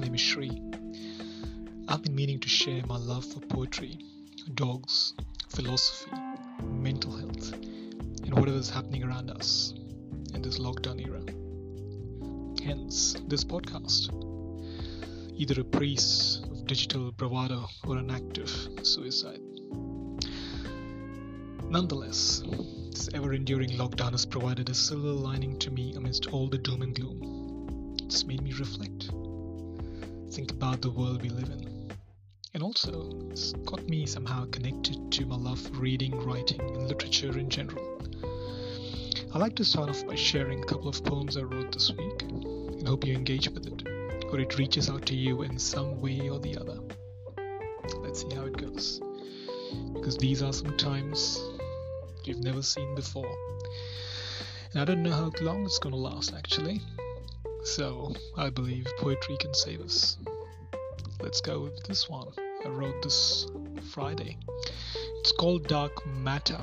[0.00, 0.50] name is Shri.
[1.86, 3.98] I've been meaning to share my love for poetry,
[4.54, 5.12] dogs,
[5.50, 6.10] philosophy,
[6.62, 9.74] mental health, and whatever is happening around us
[10.32, 11.20] in this lockdown era.
[12.64, 14.08] Hence, this podcast.
[15.36, 18.50] Either a priest of digital bravado or an active
[18.82, 19.40] suicide.
[21.68, 22.42] Nonetheless,
[22.90, 26.80] this ever enduring lockdown has provided a silver lining to me amidst all the doom
[26.80, 27.96] and gloom.
[28.02, 29.10] It's made me reflect,
[30.30, 31.90] think about the world we live in.
[32.54, 37.36] And also, it's got me somehow connected to my love for reading, writing, and literature
[37.36, 38.00] in general.
[39.34, 42.22] I'd like to start off by sharing a couple of poems I wrote this week
[42.22, 43.88] and hope you engage with it
[44.30, 46.78] or it reaches out to you in some way or the other.
[47.98, 49.00] Let's see how it goes.
[49.94, 51.40] Because these are some times
[52.24, 53.36] you've never seen before.
[54.72, 56.80] And I don't know how long it's gonna last actually.
[57.62, 60.16] So I believe poetry can save us.
[61.20, 62.28] Let's go with this one.
[62.64, 63.46] I wrote this
[63.90, 64.38] Friday.
[65.20, 66.60] It's called Dark Matter.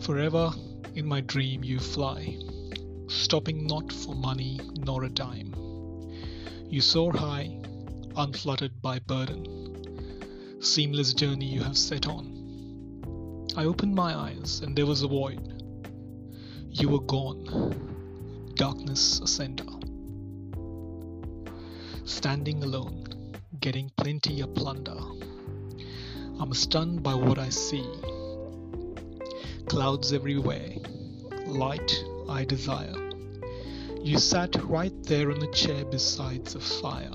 [0.00, 0.52] Forever
[0.94, 2.38] in my dream you fly,
[3.08, 5.54] stopping not for money nor a dime.
[6.68, 7.60] You soar high,
[8.16, 10.60] unfluttered by burden.
[10.60, 13.46] Seamless journey you have set on.
[13.56, 15.62] I opened my eyes and there was a void.
[16.70, 17.93] You were gone,
[18.54, 19.66] darkness a center.
[22.04, 23.04] Standing alone,
[23.58, 24.96] getting plenty of plunder.
[26.38, 27.84] I'm stunned by what I see.
[29.66, 30.70] Clouds everywhere,
[31.46, 33.10] light I desire.
[34.00, 37.10] You sat right there on a chair beside the fire.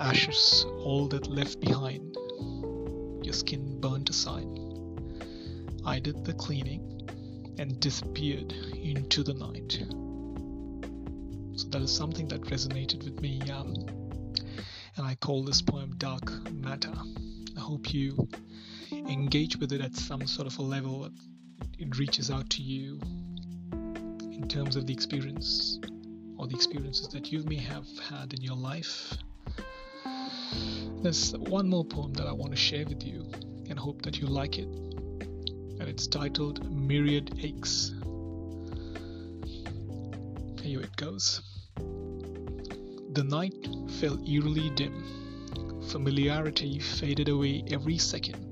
[0.00, 2.16] Ashes, all that left behind.
[3.22, 4.48] Your skin burnt aside.
[5.84, 6.97] I did the cleaning
[7.58, 9.84] and disappeared into the night.
[11.56, 13.74] So that is something that resonated with me, um,
[14.96, 16.94] and I call this poem Dark Matter.
[17.56, 18.28] I hope you
[18.92, 21.10] engage with it at some sort of a level
[21.78, 23.00] it reaches out to you
[23.72, 25.78] in terms of the experience
[26.36, 29.16] or the experiences that you may have had in your life.
[31.02, 33.30] There's one more poem that I want to share with you
[33.68, 34.87] and hope that you like it.
[35.80, 37.94] And it's titled Myriad Aches.
[40.60, 41.40] Here it goes.
[43.12, 43.68] The night
[44.00, 45.04] fell eerily dim.
[45.88, 48.44] Familiarity faded away every second.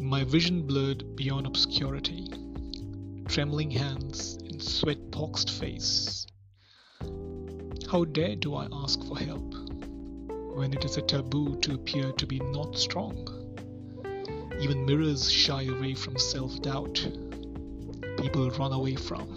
[0.00, 2.28] My vision blurred beyond obscurity.
[3.26, 6.26] Trembling hands and sweat poxed face.
[7.90, 9.54] How dare do I ask for help
[10.56, 13.41] when it is a taboo to appear to be not strong?
[14.60, 17.06] Even mirrors shy away from self doubt.
[18.18, 19.28] People run away from.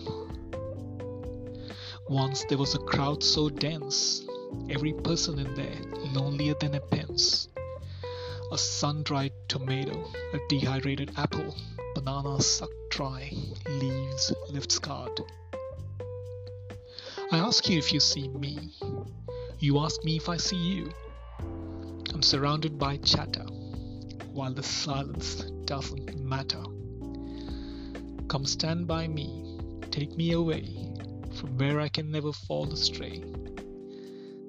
[2.08, 4.24] Once there was a crowd so dense,
[4.70, 5.80] every person in there
[6.14, 7.48] lonelier than a pence.
[8.52, 11.56] A sun dried tomato, a dehydrated apple,
[11.96, 13.32] banana sucked dry,
[13.68, 15.20] leaves left scarred.
[17.32, 18.70] I ask you if you see me.
[19.58, 20.92] You ask me if I see you.
[22.14, 23.46] I'm surrounded by chatter,
[24.36, 26.62] while the silence doesn't matter.
[28.28, 29.58] Come stand by me,
[29.92, 30.92] take me away
[31.40, 33.24] from where I can never fall astray.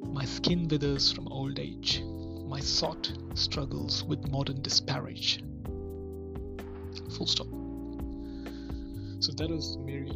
[0.02, 2.02] My skin withers from old age,
[2.48, 5.44] my thought struggles with modern disparage.
[7.16, 7.47] Full stop.
[9.20, 10.10] So that was Mary.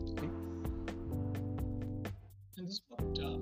[2.56, 3.38] And this is what uh,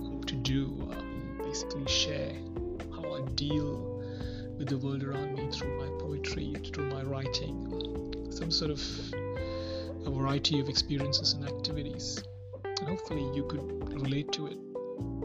[0.00, 2.34] I hope to do uh, basically share
[2.90, 3.91] how I deal
[4.58, 8.80] with the world around me through my poetry, through my writing, some sort of
[10.06, 12.22] a variety of experiences and activities.
[12.64, 14.58] And hopefully, you could relate to it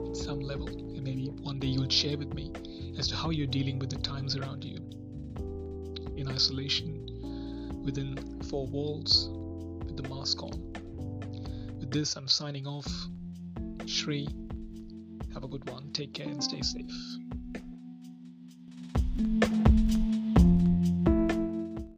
[0.10, 0.68] at some level.
[0.68, 2.52] And maybe one day you'll share with me
[2.98, 4.78] as to how you're dealing with the times around you
[6.16, 9.30] in isolation, within four walls,
[9.86, 10.74] with the mask on.
[11.80, 12.92] With this, I'm signing off.
[13.86, 14.28] Shri,
[15.34, 15.92] have a good one.
[15.92, 17.26] Take care and stay safe.
[19.18, 19.67] Thank you.